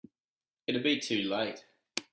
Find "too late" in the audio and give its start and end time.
0.99-1.63